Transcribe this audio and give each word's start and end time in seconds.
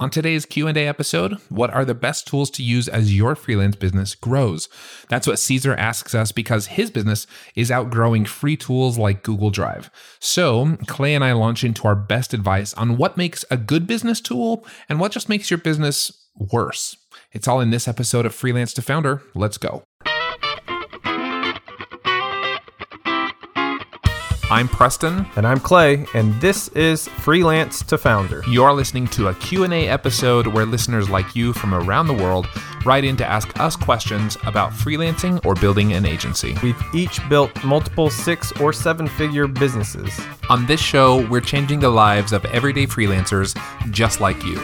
On 0.00 0.08
today's 0.08 0.46
Q&A 0.46 0.88
episode, 0.88 1.34
what 1.50 1.68
are 1.74 1.84
the 1.84 1.92
best 1.92 2.26
tools 2.26 2.50
to 2.52 2.62
use 2.62 2.88
as 2.88 3.14
your 3.14 3.34
freelance 3.34 3.76
business 3.76 4.14
grows? 4.14 4.66
That's 5.10 5.26
what 5.26 5.38
Caesar 5.38 5.74
asks 5.74 6.14
us 6.14 6.32
because 6.32 6.68
his 6.68 6.90
business 6.90 7.26
is 7.54 7.70
outgrowing 7.70 8.24
free 8.24 8.56
tools 8.56 8.96
like 8.96 9.22
Google 9.22 9.50
Drive. 9.50 9.90
So, 10.18 10.78
Clay 10.86 11.14
and 11.14 11.22
I 11.22 11.32
launch 11.32 11.64
into 11.64 11.86
our 11.86 11.94
best 11.94 12.32
advice 12.32 12.72
on 12.74 12.96
what 12.96 13.18
makes 13.18 13.44
a 13.50 13.58
good 13.58 13.86
business 13.86 14.22
tool 14.22 14.66
and 14.88 15.00
what 15.00 15.12
just 15.12 15.28
makes 15.28 15.50
your 15.50 15.58
business 15.58 16.10
worse. 16.34 16.96
It's 17.32 17.46
all 17.46 17.60
in 17.60 17.68
this 17.68 17.86
episode 17.86 18.24
of 18.24 18.34
Freelance 18.34 18.72
to 18.72 18.82
Founder. 18.82 19.20
Let's 19.34 19.58
go. 19.58 19.84
I'm 24.50 24.66
Preston. 24.66 25.26
And 25.36 25.46
I'm 25.46 25.60
Clay, 25.60 26.04
and 26.12 26.34
this 26.40 26.66
is 26.68 27.06
Freelance 27.06 27.84
to 27.84 27.96
Founder. 27.96 28.42
You're 28.48 28.72
listening 28.72 29.06
to 29.08 29.28
a 29.28 29.34
Q&A 29.34 29.88
episode 29.88 30.48
where 30.48 30.66
listeners 30.66 31.08
like 31.08 31.36
you 31.36 31.52
from 31.52 31.72
around 31.72 32.08
the 32.08 32.14
world 32.14 32.48
write 32.84 33.04
in 33.04 33.16
to 33.18 33.24
ask 33.24 33.60
us 33.60 33.76
questions 33.76 34.36
about 34.46 34.72
freelancing 34.72 35.44
or 35.46 35.54
building 35.54 35.92
an 35.92 36.04
agency. 36.04 36.56
We've 36.64 36.82
each 36.92 37.20
built 37.28 37.62
multiple 37.62 38.10
six 38.10 38.50
or 38.60 38.72
seven 38.72 39.06
figure 39.06 39.46
businesses. 39.46 40.20
On 40.48 40.66
this 40.66 40.80
show, 40.80 41.24
we're 41.28 41.42
changing 41.42 41.78
the 41.78 41.90
lives 41.90 42.32
of 42.32 42.44
everyday 42.46 42.88
freelancers 42.88 43.56
just 43.92 44.20
like 44.20 44.42
you 44.42 44.60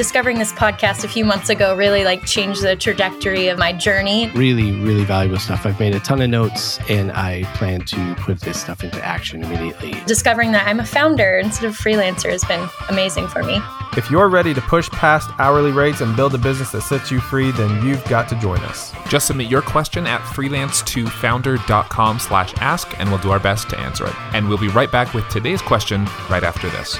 discovering 0.00 0.38
this 0.38 0.50
podcast 0.54 1.04
a 1.04 1.08
few 1.08 1.26
months 1.26 1.50
ago 1.50 1.76
really 1.76 2.04
like 2.04 2.24
changed 2.24 2.62
the 2.62 2.74
trajectory 2.74 3.48
of 3.48 3.58
my 3.58 3.70
journey. 3.70 4.30
Really, 4.30 4.72
really 4.72 5.04
valuable 5.04 5.38
stuff. 5.38 5.66
I've 5.66 5.78
made 5.78 5.94
a 5.94 6.00
ton 6.00 6.22
of 6.22 6.30
notes 6.30 6.80
and 6.88 7.12
I 7.12 7.42
plan 7.52 7.82
to 7.82 8.14
put 8.14 8.40
this 8.40 8.58
stuff 8.58 8.82
into 8.82 9.04
action 9.04 9.44
immediately. 9.44 9.92
Discovering 10.06 10.52
that 10.52 10.66
I'm 10.66 10.80
a 10.80 10.86
founder 10.86 11.36
instead 11.36 11.66
of 11.66 11.76
freelancer 11.76 12.30
has 12.30 12.42
been 12.44 12.66
amazing 12.88 13.28
for 13.28 13.42
me. 13.42 13.60
If 13.94 14.10
you're 14.10 14.30
ready 14.30 14.54
to 14.54 14.62
push 14.62 14.88
past 14.88 15.28
hourly 15.38 15.70
rates 15.70 16.00
and 16.00 16.16
build 16.16 16.34
a 16.34 16.38
business 16.38 16.70
that 16.70 16.80
sets 16.80 17.10
you 17.10 17.20
free, 17.20 17.50
then 17.50 17.86
you've 17.86 18.02
got 18.04 18.26
to 18.30 18.36
join 18.36 18.60
us. 18.60 18.94
Just 19.06 19.26
submit 19.26 19.50
your 19.50 19.60
question 19.60 20.06
at 20.06 20.22
freelance2founder.com 20.22 22.18
slash 22.18 22.54
ask 22.56 22.98
and 22.98 23.10
we'll 23.10 23.18
do 23.18 23.32
our 23.32 23.38
best 23.38 23.68
to 23.68 23.78
answer 23.78 24.06
it. 24.06 24.14
And 24.32 24.48
we'll 24.48 24.56
be 24.56 24.68
right 24.68 24.90
back 24.90 25.12
with 25.12 25.28
today's 25.28 25.60
question 25.60 26.06
right 26.30 26.42
after 26.42 26.70
this. 26.70 26.98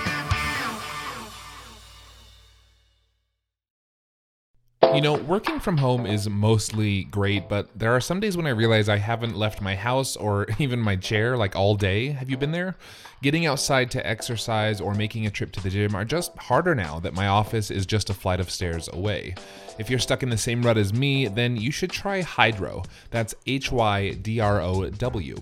You 4.92 5.00
know, 5.00 5.14
working 5.14 5.60
from 5.60 5.76
home 5.76 6.04
is 6.04 6.28
mostly 6.28 7.04
great, 7.04 7.48
but 7.48 7.68
there 7.78 7.94
are 7.94 8.00
some 8.00 8.18
days 8.18 8.36
when 8.36 8.46
I 8.46 8.50
realize 8.50 8.88
I 8.88 8.96
haven't 8.96 9.36
left 9.36 9.62
my 9.62 9.76
house 9.76 10.16
or 10.16 10.48
even 10.58 10.80
my 10.80 10.96
chair 10.96 11.36
like 11.36 11.54
all 11.54 11.76
day. 11.76 12.08
Have 12.08 12.28
you 12.28 12.36
been 12.36 12.50
there? 12.50 12.76
Getting 13.22 13.44
outside 13.44 13.90
to 13.90 14.06
exercise 14.06 14.80
or 14.80 14.94
making 14.94 15.26
a 15.26 15.30
trip 15.30 15.52
to 15.52 15.62
the 15.62 15.68
gym 15.68 15.94
are 15.94 16.06
just 16.06 16.34
harder 16.38 16.74
now 16.74 16.98
that 17.00 17.12
my 17.12 17.26
office 17.26 17.70
is 17.70 17.84
just 17.84 18.08
a 18.08 18.14
flight 18.14 18.40
of 18.40 18.50
stairs 18.50 18.88
away. 18.94 19.34
If 19.78 19.90
you're 19.90 19.98
stuck 19.98 20.22
in 20.22 20.30
the 20.30 20.38
same 20.38 20.62
rut 20.62 20.78
as 20.78 20.94
me, 20.94 21.28
then 21.28 21.54
you 21.56 21.70
should 21.70 21.90
try 21.90 22.22
Hydrow. 22.22 22.82
That's 23.10 23.34
H 23.46 23.70
Y 23.70 24.12
D 24.12 24.40
R 24.40 24.62
O 24.62 24.88
W. 24.88 25.36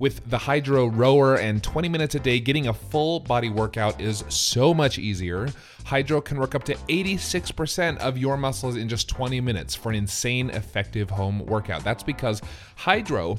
With 0.00 0.28
the 0.28 0.38
Hydrow 0.38 0.86
rower 0.86 1.36
and 1.36 1.62
20 1.62 1.88
minutes 1.88 2.14
a 2.16 2.20
day, 2.20 2.40
getting 2.40 2.66
a 2.66 2.74
full 2.74 3.20
body 3.20 3.48
workout 3.48 4.00
is 4.00 4.24
so 4.28 4.74
much 4.74 4.98
easier. 4.98 5.48
Hydrow 5.84 6.20
can 6.20 6.38
work 6.38 6.54
up 6.54 6.64
to 6.64 6.74
86% 6.74 7.98
of 7.98 8.16
your 8.16 8.36
muscles 8.36 8.76
in 8.76 8.88
just 8.88 9.08
20 9.08 9.40
minutes 9.40 9.74
for 9.74 9.90
an 9.90 9.96
insane 9.96 10.50
effective 10.50 11.10
home 11.10 11.44
workout. 11.46 11.84
That's 11.84 12.02
because 12.02 12.40
Hydrow 12.76 13.38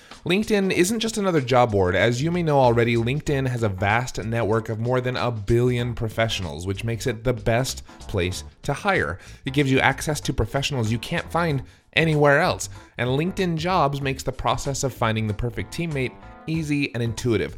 LinkedIn 0.25 0.71
isn't 0.71 0.99
just 0.99 1.17
another 1.17 1.41
job 1.41 1.71
board. 1.71 1.95
As 1.95 2.21
you 2.21 2.29
may 2.29 2.43
know 2.43 2.59
already, 2.59 2.95
LinkedIn 2.95 3.47
has 3.47 3.63
a 3.63 3.69
vast 3.69 4.23
network 4.23 4.69
of 4.69 4.79
more 4.79 5.01
than 5.01 5.17
a 5.17 5.31
billion 5.31 5.95
professionals, 5.95 6.67
which 6.67 6.83
makes 6.83 7.07
it 7.07 7.23
the 7.23 7.33
best 7.33 7.83
place 8.01 8.43
to 8.61 8.71
hire. 8.71 9.17
It 9.45 9.53
gives 9.53 9.71
you 9.71 9.79
access 9.79 10.21
to 10.21 10.33
professionals 10.33 10.91
you 10.91 10.99
can't 10.99 11.31
find 11.31 11.63
anywhere 11.93 12.39
else. 12.39 12.69
And 12.99 13.09
LinkedIn 13.09 13.57
Jobs 13.57 13.99
makes 13.99 14.21
the 14.21 14.31
process 14.31 14.83
of 14.83 14.93
finding 14.93 15.25
the 15.25 15.33
perfect 15.33 15.73
teammate 15.73 16.15
easy 16.45 16.93
and 16.93 17.01
intuitive. 17.01 17.57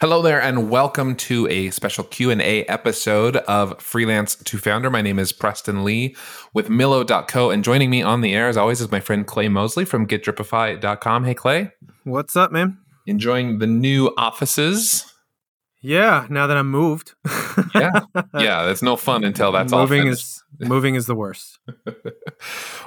Hello 0.00 0.22
there 0.22 0.40
and 0.40 0.70
welcome 0.70 1.14
to 1.14 1.46
a 1.48 1.68
special 1.68 2.04
Q&A 2.04 2.64
episode 2.64 3.36
of 3.36 3.78
Freelance 3.82 4.34
to 4.34 4.56
Founder. 4.56 4.88
My 4.88 5.02
name 5.02 5.18
is 5.18 5.30
Preston 5.30 5.84
Lee 5.84 6.16
with 6.54 6.68
Millo.co 6.68 7.50
and 7.50 7.62
joining 7.62 7.90
me 7.90 8.00
on 8.00 8.22
the 8.22 8.32
air 8.32 8.48
as 8.48 8.56
always 8.56 8.80
is 8.80 8.90
my 8.90 9.00
friend 9.00 9.26
Clay 9.26 9.48
Mosley 9.48 9.84
from 9.84 10.06
getdripify.com. 10.06 11.24
Hey 11.24 11.34
Clay. 11.34 11.72
What's 12.04 12.34
up, 12.34 12.50
man? 12.50 12.78
Enjoying 13.06 13.58
the 13.58 13.66
new 13.66 14.14
offices? 14.16 15.04
Yeah, 15.82 16.26
now 16.30 16.46
that 16.46 16.56
I'm 16.56 16.70
moved. 16.70 17.12
yeah. 17.74 18.00
Yeah, 18.38 18.70
it's 18.70 18.80
no 18.80 18.96
fun 18.96 19.22
until 19.22 19.52
that's 19.52 19.70
moving 19.70 20.04
all 20.04 20.08
is 20.08 20.42
moving 20.60 20.94
is 20.94 21.04
the 21.04 21.14
worst. 21.14 21.58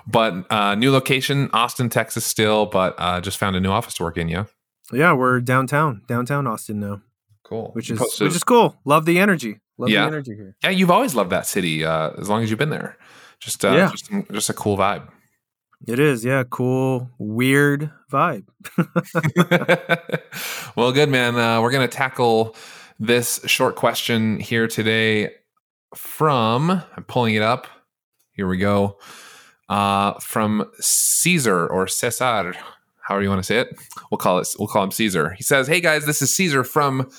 but 0.07 0.51
uh, 0.51 0.73
new 0.73 0.91
location, 0.91 1.51
Austin, 1.53 1.89
Texas 1.89 2.25
still, 2.25 2.65
but 2.65 2.95
uh, 2.97 3.21
just 3.21 3.37
found 3.37 3.55
a 3.55 3.59
new 3.59 3.69
office 3.69 3.93
to 3.95 4.03
work 4.03 4.17
in, 4.17 4.29
yeah. 4.29 4.45
Yeah, 4.91 5.13
we're 5.13 5.39
downtown, 5.39 6.01
downtown 6.07 6.47
Austin 6.47 6.79
now. 6.79 7.01
Cool. 7.43 7.71
Which 7.73 7.89
is 7.89 7.99
Posted. 7.99 8.27
which 8.27 8.35
is 8.35 8.43
cool. 8.43 8.75
Love 8.85 9.05
the 9.05 9.19
energy. 9.19 9.59
Love 9.77 9.89
yeah. 9.89 10.01
the 10.01 10.07
energy 10.07 10.35
here. 10.35 10.55
Yeah, 10.63 10.69
you've 10.69 10.91
always 10.91 11.15
loved 11.15 11.29
that 11.31 11.45
city 11.45 11.83
uh, 11.83 12.11
as 12.17 12.29
long 12.29 12.43
as 12.43 12.49
you've 12.49 12.59
been 12.59 12.69
there. 12.69 12.97
Just 13.39 13.63
uh, 13.65 13.71
yeah. 13.71 13.91
just, 13.91 14.11
just 14.31 14.49
a 14.49 14.53
cool 14.53 14.77
vibe. 14.77 15.07
It 15.85 15.99
is, 15.99 16.23
yeah, 16.23 16.43
cool, 16.49 17.09
weird 17.17 17.91
vibe. 18.09 18.45
well, 20.77 20.93
good 20.93 21.09
man. 21.09 21.35
Uh, 21.35 21.61
we're 21.61 21.71
gonna 21.71 21.89
tackle 21.89 22.55
this 22.99 23.41
short 23.45 23.75
question 23.75 24.39
here 24.39 24.67
today 24.67 25.31
from 25.93 26.71
I'm 26.71 27.03
pulling 27.03 27.35
it 27.35 27.41
up. 27.41 27.67
Here 28.31 28.47
we 28.47 28.57
go. 28.57 28.97
Uh, 29.67 30.13
from 30.19 30.69
Caesar 30.79 31.67
or 31.67 31.87
Cesar 31.87 32.55
however 33.03 33.23
you 33.23 33.29
want 33.29 33.39
to 33.39 33.47
say 33.47 33.59
it. 33.59 33.77
We'll 34.09 34.17
call 34.17 34.39
it. 34.39 34.47
We'll 34.57 34.67
call 34.67 34.83
him 34.83 34.91
Caesar. 34.91 35.31
He 35.31 35.43
says, 35.43 35.67
"Hey 35.67 35.79
guys, 35.79 36.05
this 36.05 36.21
is 36.21 36.35
Caesar 36.35 36.63
from." 36.63 37.09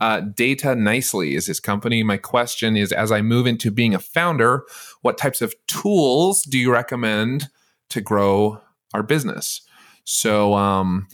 Uh, 0.00 0.20
Data 0.20 0.76
Nicely 0.76 1.34
is 1.34 1.46
his 1.46 1.58
company. 1.58 2.04
My 2.04 2.18
question 2.18 2.76
is 2.76 2.92
as 2.92 3.10
I 3.10 3.20
move 3.20 3.48
into 3.48 3.72
being 3.72 3.96
a 3.96 3.98
founder, 3.98 4.64
what 5.02 5.18
types 5.18 5.42
of 5.42 5.54
tools 5.66 6.42
do 6.42 6.56
you 6.56 6.72
recommend 6.72 7.48
to 7.88 8.00
grow 8.00 8.60
our 8.94 9.02
business? 9.02 9.62
So, 10.04 10.54
um, 10.54 11.08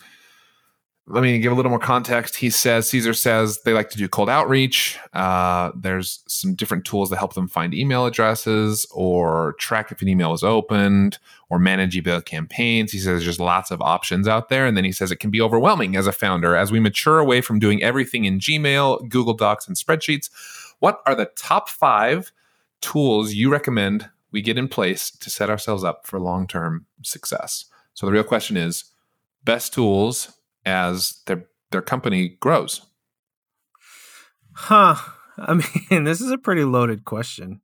let 1.06 1.22
me 1.22 1.38
give 1.38 1.52
a 1.52 1.54
little 1.54 1.70
more 1.70 1.78
context. 1.78 2.36
He 2.36 2.48
says 2.48 2.88
Caesar 2.88 3.12
says 3.12 3.60
they 3.62 3.74
like 3.74 3.90
to 3.90 3.98
do 3.98 4.08
cold 4.08 4.30
outreach. 4.30 4.98
Uh, 5.12 5.70
there's 5.76 6.22
some 6.26 6.54
different 6.54 6.86
tools 6.86 7.10
that 7.10 7.18
help 7.18 7.34
them 7.34 7.46
find 7.46 7.74
email 7.74 8.06
addresses 8.06 8.86
or 8.90 9.54
track 9.58 9.92
if 9.92 10.00
an 10.00 10.08
email 10.08 10.32
is 10.32 10.42
opened 10.42 11.18
or 11.50 11.58
manage 11.58 11.94
email 11.94 12.22
campaigns. 12.22 12.90
He 12.90 12.98
says 12.98 13.06
there's 13.06 13.24
just 13.24 13.40
lots 13.40 13.70
of 13.70 13.82
options 13.82 14.26
out 14.26 14.48
there. 14.48 14.64
And 14.64 14.78
then 14.78 14.84
he 14.84 14.92
says 14.92 15.10
it 15.10 15.20
can 15.20 15.30
be 15.30 15.42
overwhelming 15.42 15.94
as 15.94 16.06
a 16.06 16.12
founder 16.12 16.56
as 16.56 16.72
we 16.72 16.80
mature 16.80 17.18
away 17.18 17.42
from 17.42 17.58
doing 17.58 17.82
everything 17.82 18.24
in 18.24 18.38
Gmail, 18.38 19.06
Google 19.10 19.34
Docs, 19.34 19.68
and 19.68 19.76
spreadsheets. 19.76 20.30
What 20.78 21.02
are 21.04 21.14
the 21.14 21.30
top 21.36 21.68
five 21.68 22.32
tools 22.80 23.34
you 23.34 23.50
recommend 23.52 24.08
we 24.30 24.40
get 24.40 24.56
in 24.56 24.68
place 24.68 25.10
to 25.10 25.28
set 25.28 25.50
ourselves 25.50 25.84
up 25.84 26.06
for 26.06 26.18
long 26.18 26.46
term 26.46 26.86
success? 27.02 27.66
So 27.92 28.06
the 28.06 28.12
real 28.12 28.24
question 28.24 28.56
is 28.56 28.84
best 29.44 29.74
tools 29.74 30.32
as 30.64 31.20
their 31.26 31.46
their 31.70 31.82
company 31.82 32.37
grows? 32.40 32.82
Huh. 34.55 34.96
I 35.37 35.55
mean, 35.90 36.05
this 36.05 36.20
is 36.20 36.31
a 36.31 36.38
pretty 36.38 36.64
loaded 36.64 37.05
question. 37.05 37.61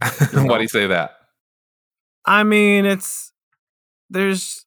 Why 0.32 0.56
do 0.56 0.62
you 0.62 0.68
say 0.68 0.86
that? 0.86 1.12
I 2.26 2.42
mean, 2.42 2.86
it's 2.86 3.32
there's 4.10 4.66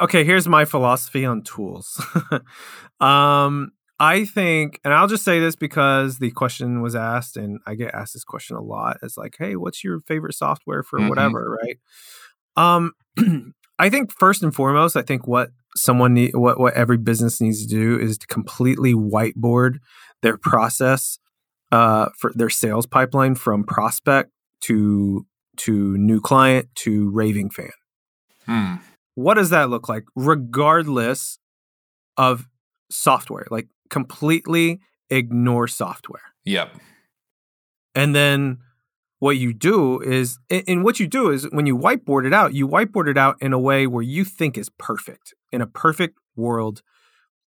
okay, 0.00 0.24
here's 0.24 0.48
my 0.48 0.64
philosophy 0.64 1.24
on 1.24 1.42
tools. 1.42 2.04
um 3.00 3.72
I 4.00 4.24
think, 4.24 4.80
and 4.84 4.92
I'll 4.92 5.06
just 5.06 5.24
say 5.24 5.38
this 5.38 5.54
because 5.54 6.18
the 6.18 6.32
question 6.32 6.82
was 6.82 6.96
asked, 6.96 7.36
and 7.36 7.60
I 7.68 7.76
get 7.76 7.94
asked 7.94 8.14
this 8.14 8.24
question 8.24 8.56
a 8.56 8.60
lot. 8.60 8.96
It's 9.00 9.16
like, 9.16 9.36
hey, 9.38 9.54
what's 9.54 9.84
your 9.84 10.00
favorite 10.00 10.34
software 10.34 10.82
for 10.82 10.98
mm-hmm. 10.98 11.08
whatever, 11.08 11.56
right? 11.62 11.78
Um, 12.56 12.94
I 13.78 13.90
think 13.90 14.10
first 14.10 14.42
and 14.42 14.52
foremost, 14.52 14.96
I 14.96 15.02
think 15.02 15.28
what 15.28 15.50
someone 15.76 16.14
need, 16.14 16.34
what 16.34 16.58
what 16.58 16.74
every 16.74 16.98
business 16.98 17.40
needs 17.40 17.62
to 17.62 17.68
do 17.68 17.98
is 17.98 18.18
to 18.18 18.26
completely 18.26 18.94
whiteboard 18.94 19.78
their 20.22 20.36
process 20.36 21.18
uh, 21.70 22.08
for 22.18 22.32
their 22.34 22.50
sales 22.50 22.86
pipeline 22.86 23.34
from 23.34 23.64
prospect 23.64 24.30
to 24.62 25.26
to 25.56 25.96
new 25.98 26.20
client 26.20 26.68
to 26.74 27.10
raving 27.10 27.50
fan. 27.50 27.70
Hmm. 28.46 28.74
What 29.14 29.34
does 29.34 29.50
that 29.50 29.68
look 29.68 29.88
like, 29.88 30.04
regardless 30.16 31.38
of 32.16 32.48
software? 32.90 33.46
Like 33.50 33.68
completely 33.90 34.80
ignore 35.10 35.68
software. 35.68 36.22
Yep. 36.44 36.70
And 37.94 38.14
then 38.14 38.58
what 39.22 39.36
you 39.36 39.52
do 39.52 40.00
is 40.00 40.40
and 40.50 40.82
what 40.82 40.98
you 40.98 41.06
do 41.06 41.30
is 41.30 41.44
when 41.52 41.64
you 41.64 41.78
whiteboard 41.78 42.26
it 42.26 42.32
out 42.32 42.54
you 42.54 42.66
whiteboard 42.66 43.08
it 43.08 43.16
out 43.16 43.36
in 43.40 43.52
a 43.52 43.58
way 43.58 43.86
where 43.86 44.02
you 44.02 44.24
think 44.24 44.58
is 44.58 44.68
perfect. 44.78 45.32
In 45.52 45.60
a 45.60 45.66
perfect 45.66 46.18
world 46.34 46.82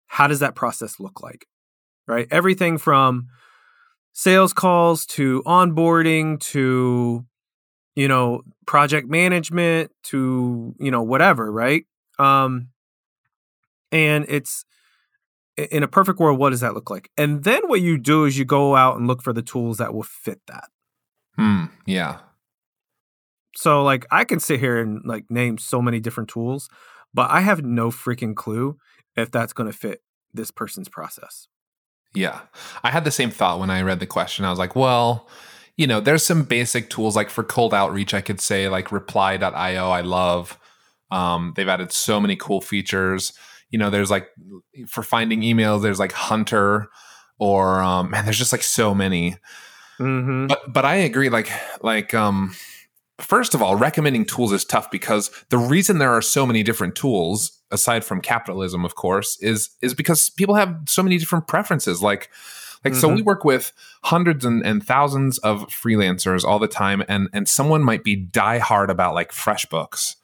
how 0.07 0.27
does 0.27 0.41
that 0.41 0.53
process 0.53 0.99
look 0.99 1.23
like 1.23 1.45
right? 2.07 2.27
Everything 2.29 2.77
from 2.77 3.27
sales 4.11 4.51
calls 4.51 5.05
to 5.05 5.41
onboarding 5.45 6.41
to 6.41 7.25
you 7.95 8.07
know 8.09 8.41
project 8.67 9.07
management 9.07 9.91
to 10.03 10.75
you 10.77 10.91
know 10.91 11.03
whatever 11.03 11.49
right? 11.49 11.85
Um 12.19 12.67
and 13.93 14.25
it's 14.27 14.65
in 15.55 15.83
a 15.83 15.87
perfect 15.87 16.19
world 16.19 16.37
what 16.37 16.49
does 16.49 16.59
that 16.59 16.73
look 16.73 16.89
like? 16.89 17.09
And 17.15 17.45
then 17.45 17.61
what 17.67 17.79
you 17.79 17.97
do 17.97 18.25
is 18.25 18.37
you 18.37 18.43
go 18.43 18.75
out 18.75 18.97
and 18.97 19.07
look 19.07 19.21
for 19.21 19.31
the 19.31 19.41
tools 19.41 19.77
that 19.77 19.93
will 19.93 20.03
fit 20.03 20.41
that 20.47 20.65
Hmm. 21.35 21.65
Yeah. 21.85 22.19
So 23.55 23.83
like 23.83 24.05
I 24.11 24.23
can 24.23 24.39
sit 24.39 24.59
here 24.59 24.79
and 24.79 25.01
like 25.05 25.29
name 25.29 25.57
so 25.57 25.81
many 25.81 25.99
different 25.99 26.29
tools, 26.29 26.69
but 27.13 27.29
I 27.31 27.41
have 27.41 27.63
no 27.63 27.89
freaking 27.89 28.35
clue 28.35 28.77
if 29.15 29.31
that's 29.31 29.53
going 29.53 29.71
to 29.71 29.77
fit 29.77 30.01
this 30.33 30.51
person's 30.51 30.89
process. 30.89 31.47
Yeah. 32.13 32.41
I 32.83 32.91
had 32.91 33.05
the 33.05 33.11
same 33.11 33.31
thought 33.31 33.59
when 33.59 33.69
I 33.69 33.81
read 33.81 33.99
the 33.99 34.05
question. 34.05 34.45
I 34.45 34.49
was 34.49 34.59
like, 34.59 34.75
well, 34.75 35.29
you 35.77 35.87
know, 35.87 35.99
there's 35.99 36.25
some 36.25 36.43
basic 36.43 36.89
tools 36.89 37.15
like 37.15 37.29
for 37.29 37.43
cold 37.43 37.73
outreach, 37.73 38.13
I 38.13 38.21
could 38.21 38.41
say 38.41 38.67
like 38.67 38.91
reply.io, 38.91 39.89
I 39.89 40.01
love. 40.01 40.57
Um, 41.09 41.53
they've 41.55 41.67
added 41.67 41.91
so 41.91 42.19
many 42.19 42.35
cool 42.35 42.61
features. 42.61 43.33
You 43.69 43.79
know, 43.79 43.89
there's 43.89 44.11
like 44.11 44.29
for 44.87 45.03
finding 45.03 45.41
emails, 45.41 45.81
there's 45.81 45.99
like 45.99 46.11
Hunter 46.11 46.87
or 47.39 47.81
um, 47.81 48.09
man, 48.11 48.25
there's 48.25 48.37
just 48.37 48.51
like 48.51 48.63
so 48.63 48.93
many. 48.93 49.37
Mm-hmm. 50.01 50.47
But 50.47 50.73
but 50.73 50.85
I 50.85 50.95
agree. 50.95 51.29
Like 51.29 51.51
like 51.81 52.13
um, 52.13 52.55
first 53.19 53.53
of 53.53 53.61
all, 53.61 53.75
recommending 53.75 54.25
tools 54.25 54.51
is 54.51 54.65
tough 54.65 54.89
because 54.91 55.29
the 55.49 55.57
reason 55.57 55.99
there 55.99 56.11
are 56.11 56.21
so 56.21 56.45
many 56.45 56.63
different 56.63 56.95
tools, 56.95 57.59
aside 57.69 58.03
from 58.03 58.21
capitalism, 58.21 58.83
of 58.83 58.95
course, 58.95 59.37
is 59.41 59.69
is 59.81 59.93
because 59.93 60.29
people 60.29 60.55
have 60.55 60.75
so 60.87 61.03
many 61.03 61.17
different 61.17 61.47
preferences. 61.47 62.01
Like 62.01 62.29
like 62.83 62.93
mm-hmm. 62.93 62.99
so, 62.99 63.07
we 63.09 63.15
mm-hmm. 63.17 63.25
work 63.25 63.45
with 63.45 63.73
hundreds 64.03 64.43
and, 64.43 64.65
and 64.65 64.83
thousands 64.83 65.37
of 65.39 65.67
freelancers 65.67 66.43
all 66.43 66.59
the 66.59 66.67
time, 66.67 67.03
and 67.07 67.29
and 67.31 67.47
someone 67.47 67.83
might 67.83 68.03
be 68.03 68.15
die 68.15 68.57
hard 68.57 68.89
about 68.89 69.13
like 69.13 69.31
FreshBooks 69.31 70.15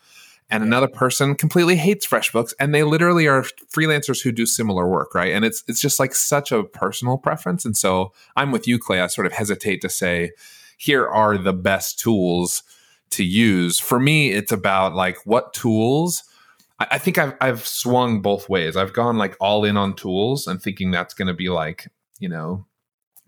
and 0.50 0.64
another 0.64 0.88
person 0.88 1.36
completely 1.36 1.76
hates 1.76 2.08
FreshBooks, 2.08 2.54
and 2.60 2.74
they 2.74 2.84
literally 2.84 3.28
are 3.28 3.44
freelancers 3.44 4.24
who 4.24 4.32
do 4.32 4.46
similar 4.46 4.88
work, 4.88 5.14
right? 5.14 5.34
And 5.34 5.44
it's 5.44 5.64
it's 5.68 5.82
just 5.82 6.00
like 6.00 6.16
such 6.16 6.52
a 6.52 6.64
personal 6.64 7.18
preference. 7.18 7.66
And 7.66 7.76
so 7.76 8.14
I'm 8.36 8.52
with 8.52 8.68
you, 8.68 8.80
Clay. 8.80 9.02
I 9.02 9.08
sort 9.08 9.28
of 9.28 9.34
hesitate 9.34 9.82
to 9.82 9.90
say 9.90 10.32
here 10.78 11.06
are 11.06 11.38
the 11.38 11.54
best 11.54 12.00
tools 12.00 12.64
to 13.10 13.24
use. 13.26 13.80
For 13.80 14.00
me, 14.00 14.32
it's 14.32 14.52
about 14.52 14.96
like 14.96 15.18
what 15.26 15.54
tools. 15.54 16.24
I, 16.80 16.88
I 16.92 16.98
think 16.98 17.18
I've 17.18 17.34
I've 17.42 17.68
swung 17.68 18.22
both 18.22 18.48
ways. 18.48 18.78
I've 18.78 18.94
gone 18.94 19.18
like 19.18 19.36
all 19.42 19.66
in 19.66 19.76
on 19.76 19.96
tools 19.96 20.48
and 20.48 20.62
thinking 20.62 20.92
that's 20.92 21.14
going 21.14 21.28
to 21.28 21.34
be 21.34 21.50
like 21.50 21.90
you 22.20 22.30
know 22.30 22.66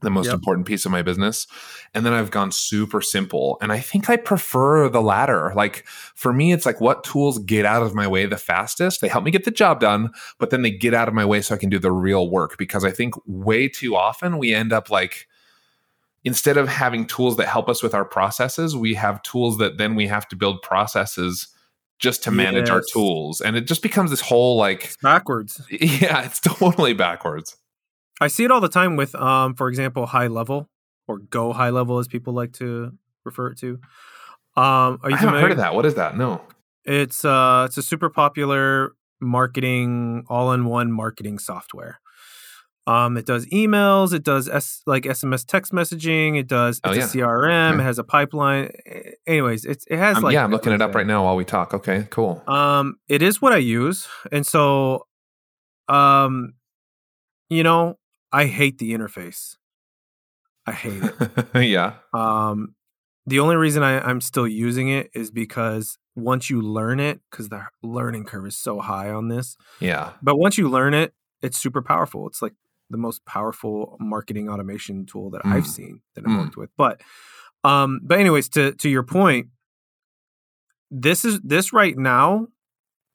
the 0.02 0.10
most 0.10 0.28
yep. 0.28 0.36
important 0.36 0.68
piece 0.68 0.86
of 0.86 0.92
my 0.92 1.02
business. 1.02 1.48
And 1.94 2.06
then 2.06 2.14
I've 2.14 2.32
gone 2.32 2.52
super 2.52 3.02
simple. 3.02 3.58
And 3.62 3.72
I 3.72 3.80
think 3.80 4.10
I 4.10 4.18
prefer 4.18 4.90
the 4.90 5.02
latter. 5.02 5.52
Like 5.56 5.86
for 5.88 6.32
me, 6.32 6.52
it's 6.52 6.66
like 6.66 6.80
what 6.80 7.04
tools 7.04 7.40
get 7.40 7.66
out 7.66 7.84
of 7.84 7.96
my 7.96 8.08
way 8.08 8.26
the 8.26 8.38
fastest. 8.38 9.02
They 9.02 9.08
help 9.08 9.24
me 9.24 9.32
get 9.32 9.46
the 9.46 9.52
job 9.52 9.80
done, 9.80 10.12
but 10.38 10.50
then 10.50 10.62
they 10.62 10.72
get 10.72 10.94
out 10.94 11.08
of 11.08 11.14
my 11.14 11.26
way 11.26 11.42
so 11.42 11.56
I 11.56 11.58
can 11.58 11.70
do 11.70 11.80
the 11.80 11.92
real 11.92 12.30
work. 12.30 12.58
Because 12.58 12.86
I 12.86 12.92
think 12.92 13.16
way 13.26 13.68
too 13.68 13.96
often 13.96 14.38
we 14.38 14.54
end 14.54 14.72
up 14.72 14.90
like, 14.90 15.28
instead 16.24 16.58
of 16.58 16.68
having 16.68 17.06
tools 17.06 17.38
that 17.38 17.48
help 17.48 17.70
us 17.70 17.82
with 17.82 17.94
our 17.94 18.06
processes, 18.06 18.76
we 18.76 18.94
have 18.94 19.22
tools 19.24 19.58
that 19.58 19.78
then 19.78 19.96
we 19.96 20.08
have 20.08 20.28
to 20.28 20.36
build 20.36 20.62
processes 20.62 21.48
just 21.98 22.24
to 22.24 22.32
manage 22.32 22.68
yes. 22.68 22.70
our 22.70 22.82
tools. 22.94 23.42
And 23.42 23.56
it 23.56 23.68
just 23.68 23.82
becomes 23.82 24.10
this 24.10 24.22
whole 24.22 24.58
like 24.58 24.86
it's 24.86 24.98
backwards. 24.98 25.62
Yeah, 25.70 26.24
it's 26.24 26.40
totally 26.40 26.94
backwards. 26.94 27.58
I 28.20 28.28
see 28.28 28.44
it 28.44 28.52
all 28.52 28.62
the 28.62 28.70
time 28.70 28.96
with, 28.96 29.16
um, 29.16 29.56
for 29.56 29.70
example, 29.70 30.08
HighLevel 30.08 30.68
or 31.08 31.20
GoHighLevel, 31.20 32.00
as 32.00 32.08
people 32.08 32.34
like 32.34 32.54
to 32.54 32.94
refer 33.24 33.48
it 33.48 33.60
to. 33.60 33.80
Um, 34.56 35.00
are 35.04 35.10
you 35.10 35.16
I 35.16 35.20
haven't 35.20 35.42
heard 35.42 35.52
of 35.52 35.58
that. 35.58 35.74
What 35.74 35.86
is 35.86 35.96
that? 35.96 36.18
No. 36.18 36.42
It's 36.86 37.24
uh, 37.24 37.66
it's 37.68 37.78
a 37.78 37.84
super 37.84 38.10
popular 38.10 38.94
marketing, 39.22 40.26
all-in-one 40.28 40.92
marketing 40.92 41.40
software. 41.40 42.00
Um, 42.88 43.18
it 43.18 43.28
does 43.28 43.46
emails, 43.48 44.14
it 44.14 44.24
does 44.24 44.50
S, 44.50 44.82
like 44.88 45.04
SMS 45.04 45.46
text 45.46 45.72
messaging, 45.72 46.40
it 46.40 46.48
does 46.48 46.82
oh, 46.84 46.92
it's 46.92 47.14
yeah. 47.14 47.24
a 47.24 47.28
CRM, 47.28 47.74
okay. 47.74 47.82
it 47.82 47.84
has 47.84 48.00
a 48.00 48.04
pipeline. 48.04 48.72
Anyways, 49.28 49.64
it's 49.66 49.86
it 49.88 49.98
has 49.98 50.18
um, 50.18 50.24
like 50.24 50.34
yeah, 50.34 50.44
I'm 50.44 50.50
looking 50.50 50.74
it 50.74 50.82
up 50.82 50.96
right 50.96 51.06
now 51.06 51.24
while 51.24 51.36
we 51.36 51.46
talk. 51.46 51.76
Okay, 51.76 52.08
cool. 52.10 52.42
Um, 52.48 52.96
it 53.08 53.22
is 53.22 53.40
what 53.40 53.54
I 53.54 53.58
use, 53.58 54.08
and 54.32 54.48
so, 54.48 55.06
um, 55.88 56.54
you 57.50 57.62
know, 57.62 57.99
I 58.32 58.46
hate 58.46 58.78
the 58.78 58.94
interface. 58.94 59.56
I 60.66 60.72
hate 60.72 61.02
it. 61.04 61.48
yeah. 61.68 61.94
Um, 62.14 62.76
the 63.26 63.40
only 63.40 63.56
reason 63.56 63.84
I, 63.84 64.00
I'm 64.00 64.22
still 64.22 64.48
using 64.48 64.90
it 64.90 65.10
is 65.14 65.32
because 65.32 65.98
once 66.16 66.50
you 66.50 66.62
learn 66.62 67.00
it, 67.00 67.22
because 67.30 67.50
the 67.50 67.64
learning 67.82 68.26
curve 68.26 68.46
is 68.46 68.58
so 68.58 68.80
high 68.80 69.10
on 69.10 69.30
this. 69.30 69.58
Yeah. 69.80 70.12
But 70.22 70.38
once 70.38 70.58
you 70.58 70.70
learn 70.70 70.94
it, 70.94 71.14
it's 71.42 71.58
super 71.58 71.82
powerful. 71.82 72.28
It's 72.28 72.42
like 72.42 72.54
the 72.90 72.98
most 72.98 73.26
powerful 73.26 73.98
marketing 74.00 74.50
automation 74.50 75.06
tool 75.06 75.30
that 75.32 75.44
mm. 75.44 75.54
I've 75.54 75.68
seen 75.68 76.02
that 76.16 76.26
I've 76.26 76.32
mm. 76.32 76.40
worked 76.40 76.58
with. 76.58 76.70
But 76.78 77.02
um, 77.64 78.00
but 78.04 78.20
anyways, 78.20 78.50
to 78.50 78.74
to 78.74 78.90
your 78.90 79.04
point, 79.04 79.48
this 80.90 81.26
is 81.26 81.40
this 81.42 81.72
right 81.74 81.98
now 81.98 82.48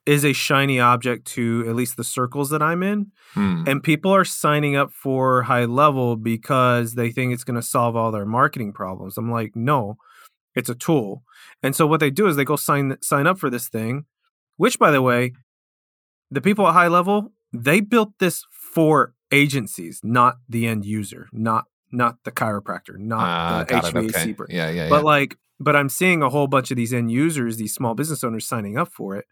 is 0.07 0.25
a 0.25 0.33
shiny 0.33 0.79
object 0.79 1.27
to 1.27 1.65
at 1.67 1.75
least 1.75 1.97
the 1.97 2.05
circles 2.05 2.51
that 2.51 2.63
I'm 2.63 2.83
in. 2.83 3.11
Hmm. 3.33 3.65
And 3.67 3.83
people 3.83 4.15
are 4.15 4.25
signing 4.25 4.77
up 4.77 4.93
for 4.93 5.45
HighLevel 5.45 6.23
because 6.23 6.95
they 6.95 7.11
think 7.11 7.33
it's 7.33 7.45
going 7.45 7.61
to 7.61 7.67
solve 7.67 7.97
all 7.97 8.13
their 8.13 8.27
marketing 8.27 8.73
problems. 8.73 9.17
I'm 9.17 9.31
like, 9.31 9.57
no, 9.57 9.97
it's 10.55 10.69
a 10.69 10.75
tool. 10.75 11.23
And 11.63 11.75
so 11.75 11.87
what 11.87 12.01
they 12.01 12.11
do 12.11 12.27
is 12.27 12.37
they 12.37 12.45
go 12.45 12.57
sign 12.57 12.97
sign 13.01 13.27
up 13.27 13.39
for 13.39 13.49
this 13.49 13.69
thing, 13.69 14.05
which 14.57 14.79
by 14.79 14.91
the 14.91 15.03
way, 15.03 15.33
the 16.31 16.41
people 16.41 16.67
at 16.69 16.75
HighLevel, 16.75 17.31
they 17.53 17.81
built 17.81 18.13
this 18.19 18.45
for 18.51 19.15
agencies, 19.31 20.01
not 20.03 20.37
the 20.49 20.67
end 20.67 20.85
user, 20.85 21.29
not 21.33 21.65
not 21.91 22.17
the 22.25 22.33
chiropractor, 22.33 22.99
not 22.99 23.63
uh, 23.63 23.65
the 23.65 23.89
HVAC. 23.89 24.41
Okay. 24.41 24.55
Yeah, 24.55 24.71
yeah, 24.71 24.89
But 24.89 25.05
like 25.05 25.39
but 25.61 25.77
I'm 25.77 25.89
seeing 25.89 26.23
a 26.23 26.29
whole 26.29 26.47
bunch 26.47 26.71
of 26.71 26.77
these 26.77 26.93
end 26.93 27.11
users, 27.11 27.57
these 27.57 27.73
small 27.73 27.95
business 27.95 28.23
owners 28.23 28.47
signing 28.47 28.77
up 28.77 28.93
for 28.93 29.17
it 29.17 29.25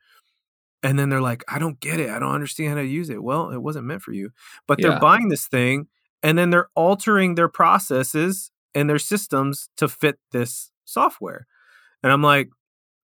and 0.83 0.99
then 0.99 1.09
they're 1.09 1.21
like, 1.21 1.45
I 1.49 1.59
don't 1.59 1.79
get 1.81 2.01
it. 2.01 2.11
I 2.11 2.19
don't 2.19 2.35
understand 2.35 2.71
how 2.71 2.77
to 2.77 2.85
use 2.87 3.09
it. 3.11 3.23
Well, 3.23 3.51
it 3.51 3.59
wasn't 3.63 3.87
meant 3.87 4.03
for 4.03 4.13
you. 4.13 4.31
But 4.67 4.79
they're 4.81 5.01
buying 5.01 5.29
this 5.29 5.47
thing 5.47 5.87
and 6.23 6.37
then 6.37 6.51
they're 6.51 6.69
altering 6.75 7.35
their 7.35 7.49
processes 7.49 8.51
and 8.75 8.89
their 8.91 8.99
systems 8.99 9.69
to 9.77 9.89
fit 9.89 10.19
this 10.33 10.71
software. 10.85 11.47
And 12.03 12.13
I'm 12.13 12.23
like, 12.23 12.49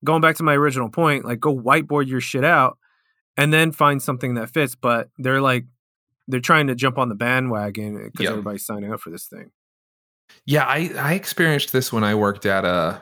going 0.05 0.21
back 0.21 0.37
to 0.37 0.43
my 0.43 0.55
original 0.55 0.89
point, 0.91 1.25
like 1.25 1.41
go 1.41 1.57
whiteboard 1.57 2.07
your 2.09 2.21
shit 2.21 2.45
out 2.45 2.79
and 3.37 3.53
then 3.53 3.73
find 3.73 4.03
something 4.03 4.35
that 4.35 4.51
fits. 4.51 4.75
But 4.75 5.09
they're 5.19 5.41
like, 5.41 5.65
they're 6.27 6.41
trying 6.41 6.67
to 6.67 6.75
jump 6.75 6.99
on 6.99 7.09
the 7.09 7.15
bandwagon 7.15 7.97
because 8.05 8.25
Yeah. 8.25 8.31
everybody's 8.31 8.67
signing 8.67 8.93
up 8.93 9.01
for 9.01 9.11
this 9.11 9.27
thing. 9.27 9.51
Yeah, 10.45 10.65
I, 10.65 10.91
I 10.99 11.15
experienced 11.15 11.73
this 11.73 11.93
when 11.93 12.05
I 12.05 12.15
worked 12.15 12.45
at 12.45 12.65
a. 12.65 13.01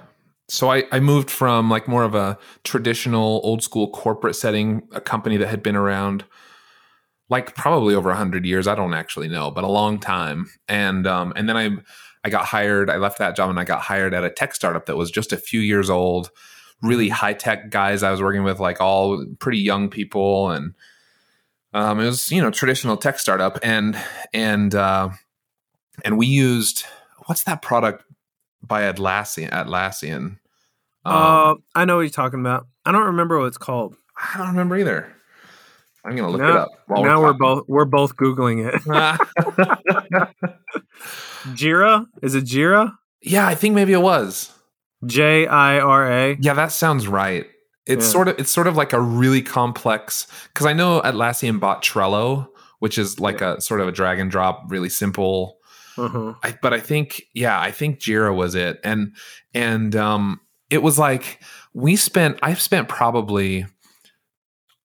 So 0.49 0.71
I, 0.71 0.85
I 0.93 1.00
moved 1.00 1.31
from 1.31 1.69
like 1.69 1.88
more 1.88 2.05
of 2.05 2.15
a 2.15 2.38
traditional 2.62 3.41
old 3.43 3.62
school 3.62 3.91
corporate 3.91 4.37
setting, 4.37 4.83
a 4.93 5.00
company 5.00 5.37
that 5.38 5.49
had 5.49 5.62
been 5.62 5.76
around 5.76 6.25
like 7.29 7.55
probably 7.57 7.95
over 7.95 8.11
a 8.11 8.17
hundred 8.17 8.47
years. 8.47 8.69
I 8.69 8.75
don't 8.75 8.95
actually 8.95 9.29
know, 9.29 9.50
but 9.50 9.65
a 9.65 9.69
long 9.69 9.99
time. 9.99 10.49
And 10.69 11.07
um, 11.07 11.33
and 11.35 11.49
then 11.49 11.57
I 11.57 11.71
I 12.25 12.31
got 12.31 12.47
hired. 12.47 12.91
I 12.91 12.97
left 12.97 13.19
that 13.19 13.37
job 13.37 13.50
and 13.50 13.59
I 13.59 13.65
got 13.65 13.83
hired 13.83 14.15
at 14.15 14.25
a 14.25 14.31
tech 14.31 14.55
startup 14.55 14.87
that 14.87 14.97
was 14.97 15.11
just 15.11 15.33
a 15.33 15.37
few 15.37 15.61
years 15.61 15.91
old. 15.91 16.31
Really 16.83 17.09
high 17.09 17.33
tech 17.33 17.71
guys 17.71 18.03
I 18.03 18.11
was 18.11 18.21
working 18.23 18.45
with, 18.45 18.61
like 18.61 18.81
all 18.81 19.25
pretty 19.38 19.59
young 19.59 19.88
people, 19.88 20.50
and 20.50 20.75
um, 21.73 21.99
it 22.00 22.07
was 22.07 22.31
you 22.31 22.41
know 22.41 22.50
traditional 22.50 22.97
tech 22.97 23.19
startup. 23.19 23.59
And 23.62 23.99
and 24.33 24.75
uh, 24.75 25.09
and 26.05 26.19
we 26.19 26.26
used 26.26 26.85
what's 27.26 27.43
that 27.45 27.62
product 27.62 28.05
by 28.66 28.82
Atlassian? 28.92 29.50
Atlassian. 29.50 30.38
Um, 31.04 31.06
uh, 31.14 31.54
I 31.75 31.85
know 31.85 31.96
what 31.96 32.02
you're 32.02 32.11
talking 32.11 32.40
about. 32.40 32.66
I 32.85 32.92
don't 32.92 33.06
remember 33.06 33.38
what 33.38 33.46
it's 33.46 33.58
called. 33.58 33.94
I 34.16 34.38
don't 34.38 34.49
remember 34.49 34.76
either. 34.76 35.12
I'm 36.04 36.14
gonna 36.16 36.30
look 36.30 36.40
now 36.40 36.50
it 36.50 36.56
up. 36.56 36.68
while 36.87 37.04
now 37.04 37.20
we're 37.20 37.26
talking. 37.32 37.38
both 37.40 37.64
we're 37.68 37.85
both 37.85 38.16
googling 38.16 38.64
it. 38.64 38.80
Jira 41.49 42.06
is 42.23 42.35
it 42.35 42.44
Jira? 42.44 42.96
yeah, 43.23 43.46
I 43.46 43.54
think 43.54 43.75
maybe 43.75 43.92
it 43.92 44.02
was. 44.02 44.52
J 45.04 45.46
I 45.46 45.78
R 45.80 46.11
A. 46.12 46.37
Yeah, 46.40 46.54
that 46.54 46.73
sounds 46.73 47.06
right. 47.08 47.46
It's 47.87 48.06
Yeah. 48.06 48.11
sort 48.12 48.28
of 48.28 48.38
it's 48.38 48.50
sort 48.50 48.66
of 48.66 48.76
like 48.76 48.92
a 48.92 49.00
really 49.00 49.42
complex 49.42 50.26
because 50.52 50.66
I 50.66 50.73
know 50.73 51.00
Atlassian 51.02 51.61
bought 51.61 51.82
Trello, 51.82 52.49
which 52.78 52.99
is 52.99 53.20
like 53.20 53.40
a 53.40 53.61
sort 53.61 53.80
of 53.80 53.88
a 53.88 53.92
drag 53.92 54.18
and 54.18 54.30
drop, 54.30 54.64
really 54.68 54.88
simple. 54.88 55.58
Uh-huh. 55.97 56.35
I, 56.43 56.59
but 56.61 56.73
I 56.73 56.81
think 56.81 57.23
yeah, 57.35 57.61
I 57.61 57.71
think 57.71 57.99
Jira 57.99 58.35
was 58.35 58.55
it, 58.55 58.81
and 58.85 59.15
and 59.55 59.95
um, 59.97 60.41
it 60.71 60.83
was 60.83 60.99
like 60.99 61.41
we 61.75 61.97
spent. 61.97 62.38
I've 62.43 62.61
spent 62.61 62.88
probably 62.88 63.67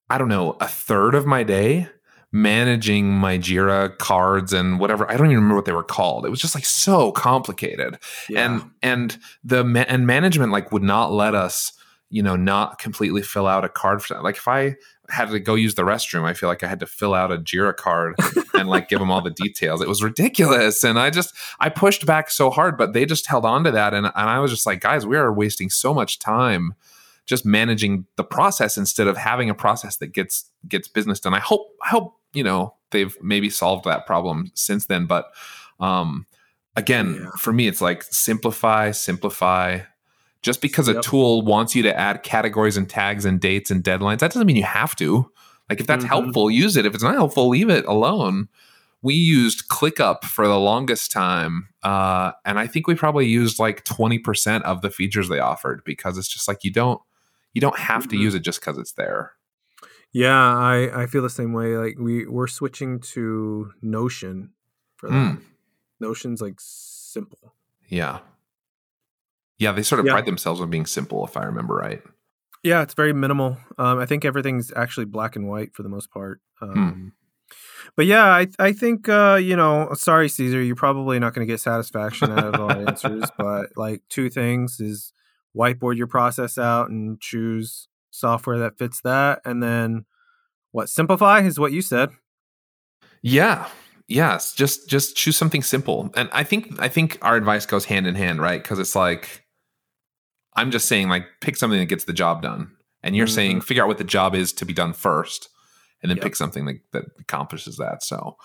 I 0.10 0.18
don't 0.18 0.30
know 0.30 0.58
a 0.60 0.68
third 0.68 1.16
of 1.16 1.26
my 1.26 1.44
day 1.44 1.88
managing 2.34 3.12
my 3.12 3.38
Jira 3.38 3.98
cards 3.98 4.54
and 4.54 4.80
whatever. 4.80 5.10
I 5.10 5.18
don't 5.18 5.28
even 5.28 5.38
remember 5.38 5.56
what 5.56 5.66
they 5.66 5.74
were 5.74 5.84
called. 5.84 6.26
It 6.26 6.30
was 6.30 6.40
just 6.40 6.56
like 6.56 6.66
so 6.66 7.12
complicated 7.12 7.98
and 8.36 8.72
and 8.82 9.18
the 9.44 9.66
and 9.88 10.08
management 10.08 10.52
like 10.52 10.72
would 10.72 10.84
not 10.84 11.12
let 11.12 11.36
us 11.36 11.74
you 12.12 12.22
know 12.22 12.36
not 12.36 12.78
completely 12.78 13.22
fill 13.22 13.48
out 13.48 13.66
a 13.66 13.70
card 13.70 14.04
for 14.04 14.14
that 14.14 14.24
like 14.24 14.36
if 14.36 14.48
i 14.48 14.76
had 15.12 15.30
to 15.30 15.40
go 15.40 15.56
use 15.56 15.76
the 15.76 15.84
restroom. 15.84 16.24
I 16.24 16.34
feel 16.34 16.50
like 16.50 16.64
i 16.64 16.68
had 16.68 16.80
to 16.80 16.86
fill 16.88 17.14
out 17.14 17.32
a 17.32 17.38
jira 17.38 17.76
card 17.76 18.16
and 18.54 18.70
like 18.70 18.88
give 18.90 19.00
them 19.00 19.12
all 19.12 19.22
the 19.22 19.30
details. 19.32 19.82
It 19.82 19.88
was 19.88 20.02
ridiculous. 20.04 20.84
And 20.84 20.98
i 21.00 21.10
just 21.10 21.34
i 21.60 21.70
pushed 21.70 22.06
back 22.06 22.30
so 22.32 22.50
hard 22.50 22.78
but 22.78 22.94
they 22.94 23.06
just 23.06 23.28
held 23.28 23.46
on 23.46 23.64
to 23.66 23.72
that. 23.72 23.94
And, 23.94 24.06
and 24.08 24.30
i 24.30 24.40
was 24.40 24.52
just 24.52 24.66
like 24.66 24.80
guys 24.82 25.06
we 25.06 25.18
are 25.18 25.32
wasting 25.34 25.70
so 25.70 25.94
much 25.94 26.20
time 26.20 26.74
just 27.28 27.46
managing 27.46 28.06
the 28.18 28.24
process 28.24 28.78
instead 28.78 29.08
of 29.08 29.16
having 29.16 29.50
a 29.50 29.54
process 29.54 29.98
that 29.98 30.08
gets 30.08 30.50
gets 30.68 30.88
business 30.88 31.20
done. 31.20 31.34
I 31.34 31.40
hope 31.40 31.68
i 31.84 31.90
hope 31.90 32.16
you 32.34 32.44
know 32.44 32.74
they've 32.92 33.16
maybe 33.22 33.50
solved 33.50 33.86
that 33.86 34.06
problem 34.06 34.52
since 34.56 34.86
then. 34.88 35.06
But 35.06 35.26
um 35.80 36.26
again 36.76 37.16
Yeah. 37.22 37.30
for 37.38 37.52
me 37.54 37.68
it's 37.68 37.82
like 37.82 38.04
simplify 38.04 38.92
simplify 38.92 39.80
just 40.42 40.62
because 40.62 40.88
a 40.88 40.94
Yep. 40.94 41.04
tool 41.04 41.42
wants 41.44 41.76
you 41.76 41.84
to 41.84 41.96
add 41.98 42.24
categories 42.24 42.78
and 42.78 42.90
tags 42.90 43.26
and 43.26 43.40
dates 43.40 43.70
and 43.72 43.84
deadlines 43.84 44.20
that 44.20 44.32
doesn't 44.32 44.48
mean 44.48 44.56
you 44.56 44.64
have 44.64 44.96
to 44.96 45.30
like 45.70 45.80
if 45.80 45.88
that's 45.88 46.04
Mhm. 46.04 46.08
helpful 46.10 46.50
use 46.52 46.76
it 46.78 46.86
if 46.86 46.94
it's 46.94 47.04
not 47.04 47.14
helpful 47.16 47.48
leave 47.50 47.70
it 47.70 47.86
alone 47.86 48.48
we 49.04 49.14
used 49.16 49.68
clickup 49.70 50.24
for 50.26 50.48
the 50.48 50.60
longest 50.60 51.12
time 51.12 51.68
uh, 51.84 52.32
and 52.46 52.60
i 52.60 52.68
think 52.68 52.88
we 52.88 52.96
probably 52.96 53.28
used 53.28 53.58
like 53.60 53.84
20% 53.86 54.64
of 54.64 54.82
the 54.82 54.90
features 54.90 55.30
they 55.30 55.40
offered 55.40 55.82
because 55.86 56.18
it's 56.18 56.28
just 56.28 56.48
like 56.48 56.64
you 56.64 56.72
don't 56.72 57.02
you 57.54 57.62
don't 57.62 57.78
have 57.80 58.08
to 58.08 58.16
Mhm. 58.16 58.20
use 58.22 58.36
it 58.36 58.42
just 58.44 58.60
because 58.62 58.78
it's 58.78 58.94
there 58.94 59.34
Yeah, 60.14 60.36
I 60.36 61.04
I 61.04 61.06
feel 61.08 61.22
the 61.22 61.30
same 61.30 61.54
way. 61.54 61.78
Like 61.78 61.96
we 61.98 62.26
we're 62.28 62.48
switching 62.48 63.00
to 63.16 63.72
Notion 63.82 64.50
for 64.98 65.08
that. 65.10 65.16
Mm. 65.16 65.42
Notion's 66.02 66.42
like 66.42 66.56
simple. 66.60 67.56
yeah 67.88 68.20
yeah 69.62 69.72
they 69.72 69.84
sort 69.84 70.00
of 70.00 70.06
Yeah. 70.06 70.14
pride 70.14 70.26
themselves 70.26 70.60
on 70.62 70.70
being 70.70 70.86
simple 70.86 71.26
if 71.26 71.38
i 71.38 71.44
remember 71.44 71.76
right 71.76 72.02
Yeah, 72.64 72.84
it's 72.84 72.94
very 72.94 73.12
minimal. 73.14 73.58
Um, 73.80 73.98
I 73.98 74.06
think 74.06 74.24
everything's 74.24 74.72
actually 74.76 75.08
black 75.08 75.36
and 75.36 75.48
white 75.50 75.74
for 75.74 75.82
the 75.82 75.90
most 75.90 76.12
part. 76.12 76.38
Hmm. 76.60 76.72
Um, 76.80 77.14
But 77.98 78.06
yeah, 78.06 78.26
I 78.42 78.44
I 78.60 78.72
think 78.74 79.10
uh, 79.10 79.40
you 79.42 79.56
know. 79.56 79.90
Sorry, 79.96 80.30
Caesar, 80.30 80.62
you're 80.62 80.76
probably 80.88 81.18
not 81.18 81.34
going 81.34 81.48
to 81.48 81.52
get 81.52 81.60
satisfaction 81.60 82.30
out 82.32 82.54
of 82.54 82.62
our 82.62 82.78
answers. 82.88 83.24
But 83.36 83.66
like 83.76 84.04
two 84.10 84.30
things 84.30 84.80
is 84.80 85.12
whiteboard 85.56 85.98
your 85.98 86.06
process 86.08 86.58
out 86.60 86.92
and 86.92 87.20
choose 87.20 87.88
software 88.12 88.60
that 88.60 88.78
fits 88.78 89.02
that, 89.02 89.42
and 89.44 89.64
then 89.64 90.06
what 90.72 90.88
simplify 90.88 91.40
is 91.42 91.58
what 91.58 91.72
you 91.72 91.82
said. 91.82 92.10
Yeah. 93.24 93.68
Yes. 94.08 94.54
Just 94.54 94.88
just 94.90 95.16
choose 95.16 95.36
something 95.38 95.64
simple. 95.64 96.12
And 96.16 96.30
I 96.32 96.44
think 96.44 96.80
I 96.80 96.90
think 96.90 97.18
our 97.24 97.36
advice 97.36 97.66
goes 97.66 97.86
hand 97.86 98.06
in 98.08 98.16
hand, 98.16 98.40
right? 98.40 98.62
Because 98.62 98.78
it's 98.80 98.96
like 98.96 99.41
I'm 100.56 100.72
just 100.72 100.88
saying 100.88 101.10
like 101.10 101.26
pick 101.40 101.56
something 101.58 101.80
that 101.80 101.86
gets 101.86 102.06
the 102.06 102.14
job 102.14 102.42
done. 102.42 102.72
And 103.04 103.16
you're 103.16 103.28
saying 103.28 103.60
Mhm. 103.60 103.64
figure 103.64 103.84
out 103.84 103.88
what 103.88 103.98
the 103.98 104.04
job 104.04 104.36
is 104.36 104.54
to 104.54 104.66
be 104.66 104.74
done 104.74 104.94
first 104.94 105.50
and 106.04 106.10
then 106.10 106.18
Yep. 106.18 106.24
pick 106.24 106.36
something 106.36 106.66
that, 106.66 106.80
that 106.92 107.06
accomplishes 107.20 107.78
that. 107.78 108.04
So 108.04 108.38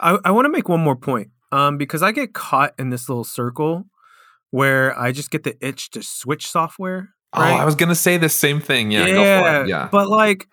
I, 0.00 0.18
I 0.24 0.30
want 0.30 0.46
to 0.46 0.50
make 0.50 0.68
one 0.68 0.80
more 0.80 0.96
point 0.96 1.28
um, 1.52 1.76
because 1.78 2.02
I 2.02 2.10
get 2.12 2.32
caught 2.34 2.74
in 2.78 2.90
this 2.90 3.08
little 3.08 3.24
circle 3.24 3.84
where 4.50 4.98
I 4.98 5.12
just 5.12 5.30
get 5.30 5.42
the 5.44 5.56
itch 5.64 5.90
to 5.90 6.02
switch 6.02 6.46
software. 6.48 7.10
Right? 7.36 7.52
Oh, 7.52 7.54
I 7.56 7.64
was 7.64 7.74
gonna 7.74 7.94
say 7.96 8.16
the 8.16 8.28
same 8.28 8.60
thing. 8.60 8.90
Yeah, 8.92 9.06
go 9.10 9.42
for 9.42 9.62
it. 9.62 9.68
Yeah. 9.68 9.88
But 9.90 10.08
like, 10.08 10.48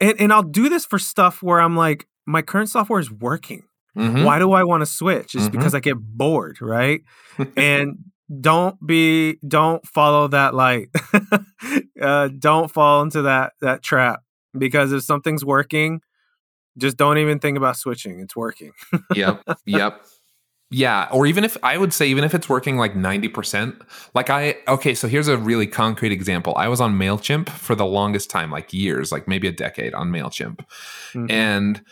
and, 0.00 0.14
and 0.20 0.32
I'll 0.32 0.42
do 0.42 0.68
this 0.68 0.84
for 0.84 0.98
stuff 0.98 1.42
where 1.42 1.60
I'm 1.60 1.76
like, 1.76 2.06
my 2.26 2.42
current 2.42 2.68
software 2.70 3.00
is 3.00 3.10
working. 3.10 3.62
Mhm. 3.96 4.24
Why 4.24 4.38
do 4.38 4.52
I 4.52 4.62
want 4.64 4.82
to 4.82 4.86
switch? 4.86 5.34
It's 5.34 5.48
Mhm. 5.48 5.52
because 5.52 5.74
I 5.74 5.80
get 5.80 5.96
bored, 5.98 6.60
right? 6.60 7.00
and 7.56 7.98
don't 8.40 8.84
be, 8.84 9.38
don't 9.46 9.86
follow 9.86 10.28
that 10.28 10.54
light. 10.54 10.88
uh, 12.00 12.28
don't 12.28 12.70
fall 12.70 13.02
into 13.02 13.22
that 13.22 13.52
that 13.60 13.82
trap 13.82 14.22
because 14.56 14.92
if 14.92 15.02
something's 15.02 15.44
working, 15.44 16.00
just 16.76 16.96
don't 16.96 17.18
even 17.18 17.38
think 17.38 17.56
about 17.56 17.76
switching. 17.76 18.20
It's 18.20 18.36
working. 18.36 18.72
yep. 19.14 19.42
Yep. 19.66 20.04
Yeah. 20.70 21.08
Or 21.10 21.26
even 21.26 21.44
if 21.44 21.56
I 21.62 21.78
would 21.78 21.94
say, 21.94 22.08
even 22.08 22.24
if 22.24 22.34
it's 22.34 22.46
working 22.48 22.76
like 22.76 22.92
90%, 22.92 23.80
like 24.14 24.28
I, 24.28 24.56
okay, 24.68 24.94
so 24.94 25.08
here's 25.08 25.28
a 25.28 25.38
really 25.38 25.66
concrete 25.66 26.12
example. 26.12 26.52
I 26.56 26.68
was 26.68 26.78
on 26.78 26.98
MailChimp 26.98 27.48
for 27.48 27.74
the 27.74 27.86
longest 27.86 28.28
time, 28.28 28.50
like 28.50 28.72
years, 28.74 29.10
like 29.10 29.26
maybe 29.26 29.48
a 29.48 29.52
decade 29.52 29.94
on 29.94 30.10
MailChimp. 30.10 30.60
Mhm. 31.14 31.30
And 31.30 31.82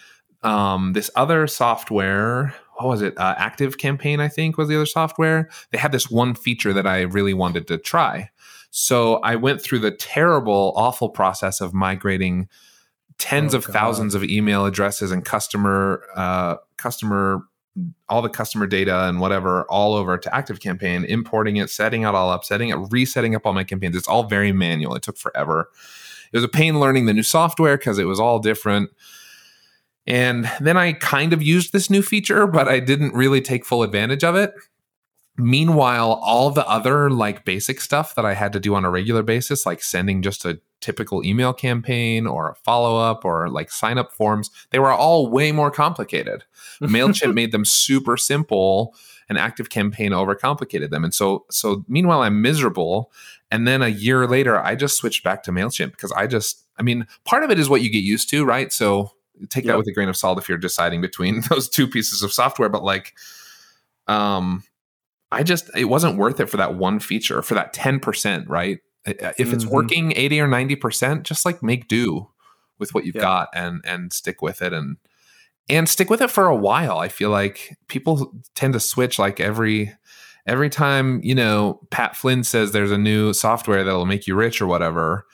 um, 0.43 0.93
this 0.93 1.11
other 1.17 1.47
software, 1.47 2.55
what 2.79 2.89
was 2.89 3.03
it? 3.03 3.17
Uh, 3.19 3.35
Active 3.39 3.79
Campaign, 3.79 4.21
I 4.21 4.29
think, 4.29 4.57
was 4.59 4.69
the 4.69 4.77
other 4.77 4.87
software. 4.87 5.49
They 5.71 5.79
had 5.79 5.93
this 5.93 6.11
one 6.11 6.35
feature 6.35 6.73
that 6.73 6.87
I 6.87 7.03
really 7.03 7.35
wanted 7.35 7.67
to 7.69 7.79
try. 7.79 8.31
So 8.71 9.17
I 9.17 9.37
went 9.37 9.63
through 9.63 9.79
the 9.81 9.91
terrible, 9.91 10.73
awful 10.77 11.09
process 11.09 11.61
of 11.61 11.73
migrating 11.73 12.49
tens 13.19 13.55
Oh, 13.55 13.59
of 13.59 13.67
God. 13.67 13.73
thousands 13.73 14.15
of 14.15 14.23
email 14.25 14.67
addresses 14.67 15.11
and 15.11 15.25
customer, 15.25 16.03
uh, 16.15 16.57
customer, 16.77 17.43
all 18.09 18.21
the 18.23 18.29
customer 18.29 18.67
data 18.67 19.07
and 19.09 19.21
whatever, 19.21 19.65
all 19.71 19.95
over 19.95 20.19
to 20.19 20.35
Active 20.35 20.61
Campaign, 20.61 21.05
importing 21.05 21.57
it, 21.57 21.71
setting 21.71 22.03
it 22.03 22.07
all 22.15 22.31
up, 22.31 22.45
setting 22.45 22.69
it, 22.71 22.77
resetting 22.91 23.35
up 23.35 23.47
all 23.47 23.53
my 23.53 23.65
campaigns. 23.65 23.97
It's 23.97 24.09
all 24.09 24.25
very 24.25 24.53
manual. 24.53 24.95
It 24.95 25.03
took 25.03 25.17
forever. 25.17 25.71
It 26.33 26.37
was 26.37 26.45
a 26.45 26.49
pain 26.49 26.81
learning 26.81 27.07
the 27.07 27.15
new 27.15 27.23
software 27.23 27.77
because 27.79 27.99
it 27.99 28.05
was 28.05 28.21
all 28.21 28.39
different. 28.39 28.91
And 30.07 30.51
then 30.61 30.77
I 30.77 30.93
kind 30.93 31.33
of 31.33 31.43
used 31.43 31.73
this 31.73 31.91
new 31.91 32.03
feature, 32.03 32.47
but 32.47 32.69
I 32.69 32.81
didn't 32.81 33.15
really 33.15 33.41
take 33.41 33.65
full 33.65 33.83
advantage 33.83 34.23
of 34.23 34.37
it. 34.37 34.55
Meanwhile, 35.39 36.13
all 36.23 36.51
the 36.51 36.67
other 36.67 37.11
like 37.11 37.45
basic 37.45 37.81
stuff 37.81 38.15
that 38.15 38.25
I 38.25 38.33
had 38.35 38.53
to 38.55 38.61
do 38.61 38.75
on 38.75 38.85
a 38.85 38.91
regular 38.91 39.23
basis, 39.23 39.67
like 39.67 39.83
sending 39.83 40.23
just 40.23 40.45
a 40.45 40.61
typical 40.81 41.25
email 41.25 41.53
campaign 41.53 42.27
or 42.27 42.51
a 42.51 42.55
follow 42.55 42.97
up 42.99 43.25
or 43.25 43.49
like 43.51 43.71
sign 43.71 43.99
up 43.99 44.13
forms, 44.13 44.51
they 44.71 44.79
were 44.79 44.93
all 44.93 45.29
way 45.29 45.53
more 45.53 45.71
complicated. 45.71 46.45
MailChimp 46.81 47.35
made 47.35 47.53
them 47.53 47.65
super 47.65 48.17
simple 48.17 48.95
and 49.29 49.37
Active 49.37 49.69
Campaign 49.69 50.13
overcomplicated 50.13 50.91
them. 50.91 51.05
And 51.05 51.13
so 51.13 51.45
so 51.51 51.85
meanwhile 51.89 52.23
I'm 52.23 52.41
miserable 52.41 53.11
and 53.51 53.67
then 53.67 53.83
a 53.83 53.89
year 53.89 54.27
later 54.27 54.59
I 54.59 54.75
just 54.75 54.97
switched 54.97 55.25
back 55.25 55.43
to 55.45 55.53
MailChimp 55.53 55.91
because 55.91 56.13
I 56.13 56.27
just 56.27 56.65
I 56.79 56.83
mean, 56.83 57.07
part 57.25 57.43
of 57.43 57.51
it 57.51 57.59
is 57.59 57.69
what 57.69 57.81
you 57.83 57.91
get 57.91 58.05
used 58.05 58.31
to, 58.31 58.45
right? 58.45 58.73
So 58.73 59.13
take 59.51 59.65
that 59.67 59.77
with 59.79 59.87
a 59.89 59.93
grain 59.93 60.09
of 60.09 60.17
salt 60.17 60.39
if 60.39 60.49
you're 60.49 60.59
deciding 60.59 61.01
between 61.01 61.41
those 61.51 61.69
two 61.69 61.87
pieces 61.89 62.23
of 62.23 62.33
software. 62.33 62.69
But 62.69 62.83
like, 62.85 63.15
um, 64.09 64.63
I 65.33 65.43
just 65.43 65.71
it 65.77 65.87
wasn't 65.87 66.19
worth 66.19 66.41
it 66.41 66.47
for 66.47 66.57
that 66.57 66.75
one 66.77 67.01
feature 67.01 67.43
for 67.43 67.55
that 67.55 67.73
ten 67.73 68.01
percent, 68.01 68.49
right? 68.49 68.79
If 69.05 69.53
it's 69.53 69.65
Mhm. 69.65 69.71
working 69.71 70.13
eighty 70.17 70.41
or 70.41 70.49
ninety 70.49 70.77
percent, 70.77 71.25
just 71.25 71.45
like 71.45 71.63
make 71.63 71.89
do 71.89 72.29
with 72.79 72.95
what 72.95 73.05
you've 73.07 73.15
Yeah. 73.17 73.23
got 73.23 73.49
and 73.55 73.81
and 73.85 74.13
stick 74.13 74.43
with 74.43 74.63
it 74.63 74.73
and 74.73 74.97
and 75.69 75.89
stick 75.89 76.11
with 76.11 76.21
it 76.23 76.31
for 76.31 76.47
a 76.47 76.55
while. 76.57 76.99
I 76.99 77.09
feel 77.09 77.31
like 77.31 77.77
people 77.89 78.33
tend 78.55 78.73
to 78.75 78.81
switch 78.81 79.19
like 79.19 79.41
every 79.41 79.93
every 80.47 80.71
time 80.71 81.21
you 81.25 81.35
know 81.35 81.81
Pat 81.91 82.17
Flynn 82.17 82.45
says 82.45 82.71
there's 82.73 82.93
a 82.93 82.99
new 82.99 83.33
software 83.33 83.83
that'll 83.85 84.07
make 84.07 84.27
you 84.29 84.35
rich 84.37 84.61
or 84.61 84.67
whatever. 84.67 85.27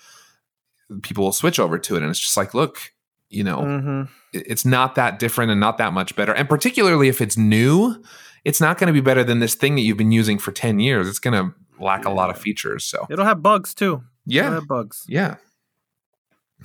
People 1.03 1.25
will 1.25 1.33
switch 1.33 1.59
over 1.59 1.79
to 1.79 1.97
it, 1.97 2.03
and 2.03 2.11
it's 2.11 2.19
just 2.21 2.37
like, 2.37 2.53
look, 2.55 2.93
you 3.33 3.45
know, 3.45 3.63
hmm 3.63 4.03
it's 4.35 4.65
not 4.65 4.95
that 4.95 5.19
different 5.19 5.51
and 5.51 5.61
not 5.61 5.77
that 5.77 5.93
much 5.93 6.17
better. 6.17 6.33
And 6.33 6.49
particularly 6.49 7.09
if 7.09 7.21
it's 7.21 7.37
new, 7.37 8.03
it's 8.45 8.63
not 8.63 8.79
going 8.79 8.87
to 8.87 8.93
be 8.93 9.03
better 9.03 9.23
than 9.23 9.41
this 9.41 9.55
thing 9.55 9.75
that 9.75 9.83
you've 9.83 9.99
been 9.99 10.11
using 10.11 10.39
for 10.39 10.53
10 10.53 10.81
years. 10.81 11.07
It's 11.07 11.19
going 11.19 11.35
to 11.35 11.55
lack 11.79 12.07
a 12.07 12.11
lot 12.11 12.31
of 12.31 12.39
features. 12.39 12.85
So, 12.85 13.07
It'll 13.11 13.27
have 13.27 13.43
bugs 13.43 13.75
too. 13.75 14.03
It'll 14.27 14.35
yeah. 14.35 14.51
have 14.55 14.67
bugs. 14.67 15.05
Yeah. 15.07 15.37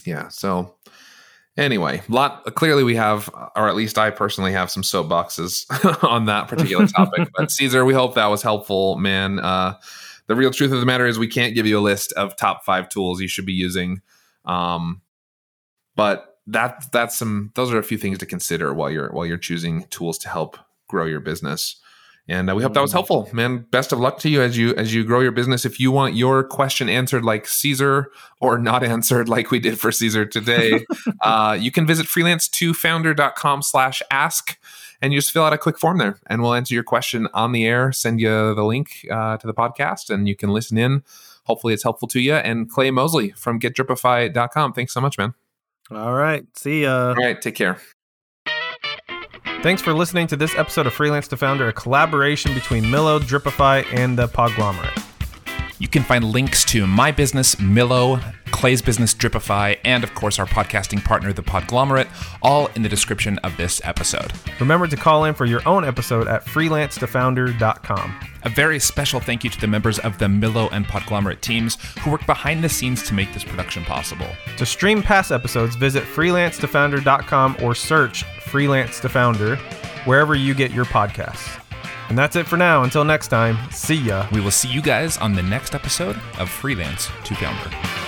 Yeah. 0.06 0.30
So, 0.30 0.76
anyway, 1.58 2.04
lot 2.08 2.56
clearly 2.56 2.84
we 2.86 2.96
have, 2.96 3.30
or 3.56 3.68
at 3.68 3.76
least 3.76 3.98
I 3.98 4.12
personally 4.12 4.54
have 4.54 4.72
some 4.72 4.84
soapboxes 4.84 5.66
on 6.04 6.26
that 6.26 6.48
particular 6.48 6.88
topic. 6.96 7.28
but 7.36 7.52
Caesar, 7.52 7.84
we 7.84 7.94
hope 7.94 8.16
that 8.16 8.28
was 8.28 8.42
helpful, 8.42 8.96
man. 8.96 9.40
Uh, 9.40 9.74
the 10.28 10.36
real 10.36 10.52
truth 10.52 10.72
of 10.72 10.80
the 10.80 10.86
matter 10.86 11.06
is 11.06 11.20
we 11.20 11.28
can't 11.28 11.56
give 11.56 11.66
you 11.66 11.80
a 11.80 11.82
list 11.82 12.14
of 12.14 12.36
top 12.36 12.64
five 12.64 12.88
tools 12.88 13.20
you 13.20 13.28
should 13.28 13.46
be 13.46 13.54
using. 13.54 14.02
Um, 14.46 15.02
but 15.96 16.27
that 16.48 16.86
that's 16.92 17.18
some 17.18 17.52
those 17.56 17.72
are 17.72 17.78
a 17.78 17.84
few 17.84 17.98
things 17.98 18.18
to 18.20 18.26
consider 18.26 18.74
while 18.74 18.90
you're 18.90 19.12
while 19.12 19.26
you're 19.26 19.38
choosing 19.38 19.86
tools 19.90 20.18
to 20.20 20.30
help 20.30 20.58
grow 20.88 21.06
your 21.06 21.20
business. 21.20 21.76
And 22.30 22.50
uh, 22.50 22.56
we 22.56 22.64
hope 22.64 22.74
that 22.74 22.82
was 22.82 22.92
helpful, 22.92 23.30
man. 23.32 23.66
Best 23.72 23.94
of 23.94 24.00
luck 24.00 24.20
to 24.20 24.30
you 24.30 24.42
as 24.42 24.58
you 24.58 24.76
as 24.76 24.94
you 24.94 25.06
grow 25.06 25.22
your 25.22 25.32
business. 25.32 25.66
If 25.66 25.80
you 25.80 25.92
want 25.92 26.16
your 26.16 26.44
question 26.44 26.90
answered 26.90 27.24
like 27.24 27.48
Caesar 27.48 28.12
or 28.42 28.58
not 28.58 28.84
answered 28.96 29.30
like 29.30 29.50
we 29.50 29.60
did 29.60 29.80
for 29.80 29.92
Caesar 29.92 30.26
today, 30.26 30.86
uh, 31.22 31.58
you 31.60 31.72
can 31.72 31.86
visit 31.86 32.06
freelance2founder.com 32.06 33.62
slash 33.62 34.02
ask 34.12 34.60
and 35.02 35.14
you 35.14 35.20
just 35.20 35.32
fill 35.32 35.44
out 35.44 35.54
a 35.54 35.58
quick 35.58 35.80
form 35.80 36.00
there 36.00 36.20
and 36.28 36.42
we'll 36.42 36.54
answer 36.54 36.74
your 36.74 36.84
question 36.84 37.30
on 37.34 37.54
the 37.54 37.66
air, 37.66 37.94
send 37.94 38.20
you 38.20 38.54
the 38.56 38.64
link 38.64 39.06
uh, 39.10 39.38
to 39.38 39.48
the 39.48 39.54
podcast 39.54 40.10
and 40.10 40.28
you 40.28 40.36
can 40.36 40.50
listen 40.50 40.78
in. 40.78 41.04
Hopefully 41.46 41.74
it's 41.74 41.84
helpful 41.84 42.10
to 42.10 42.20
you. 42.20 42.34
And 42.34 42.70
Clay 42.70 42.92
Mosley 42.92 43.32
from 43.32 43.58
getdripify.com. 43.58 44.74
Thanks 44.74 44.94
so 44.94 45.00
much, 45.00 45.18
man. 45.18 45.34
All 45.92 46.14
right. 46.14 46.46
See 46.58 46.84
ya. 46.84 47.10
All 47.10 47.16
right, 47.16 47.42
take 47.42 47.56
care. 47.56 47.78
Thanks 49.64 49.82
for 49.82 49.94
listening 49.94 50.28
to 50.28 50.36
this 50.36 50.56
episode 50.56 50.86
of 50.86 50.94
Freelance 50.94 51.28
to 51.30 51.38
Founder, 51.38 51.68
a 51.68 51.74
collaboration 51.74 52.54
between 52.54 52.84
Millo, 52.84 53.20
Dripify, 53.20 53.86
and 53.94 54.18
the 54.18 54.28
Podglomerate. 54.28 55.07
You 55.80 55.88
can 55.88 56.02
find 56.02 56.24
links 56.24 56.66
to 56.66 56.88
my 56.88 57.12
business, 57.12 57.56
Millo, 57.56 58.20
Clay's 58.52 58.82
business, 58.82 59.14
Dripify, 59.14 59.78
and 59.86 60.04
of 60.04 60.16
course 60.16 60.40
our 60.40 60.48
podcasting 60.48 61.04
partner, 61.04 61.32
The 61.34 61.44
Podglomerate, 61.44 62.08
all 62.42 62.68
in 62.76 62.82
the 62.82 62.90
description 62.90 63.38
of 63.40 63.56
this 63.58 63.80
episode. 63.84 64.34
Remember 64.60 64.88
to 64.88 64.96
call 64.96 65.26
in 65.26 65.36
for 65.36 65.46
your 65.46 65.62
own 65.68 65.86
episode 65.86 66.28
at 66.28 66.46
freelancetofounder.com. 66.46 68.20
A 68.44 68.50
very 68.50 68.80
special 68.80 69.20
thank 69.20 69.44
you 69.44 69.50
to 69.52 69.62
the 69.62 69.68
members 69.68 70.00
of 70.00 70.18
the 70.18 70.26
Millo 70.26 70.70
and 70.72 70.86
Podglomerate 70.88 71.42
teams 71.42 71.78
who 72.00 72.12
work 72.12 72.26
behind 72.26 72.64
the 72.64 72.70
scenes 72.70 73.04
to 73.04 73.14
make 73.14 73.32
this 73.34 73.44
production 73.44 73.84
possible. 73.84 74.28
To 74.58 74.66
stream 74.66 75.04
past 75.04 75.32
episodes, 75.32 75.76
visit 75.76 76.04
freelancetofounder.com 76.04 77.58
or 77.62 77.76
search 77.76 78.24
Freelance 78.24 79.00
to 79.02 79.10
Founder 79.10 79.58
wherever 80.06 80.34
you 80.34 80.56
get 80.56 80.72
your 80.72 80.86
podcasts. 80.86 81.62
And 82.10 82.18
that's 82.18 82.36
it 82.36 82.48
for 82.48 82.58
now. 82.58 82.84
Until 82.84 83.04
next 83.04 83.28
time, 83.28 83.58
see 83.72 83.96
ya. 83.96 84.28
We 84.32 84.42
will 84.42 84.52
see 84.52 84.70
you 84.70 84.82
guys 84.82 85.18
on 85.18 85.34
the 85.34 85.44
next 85.44 85.76
episode 85.76 86.20
of 86.40 86.50
Freelance 86.50 87.10
to 87.26 87.36
Founder. 87.36 88.07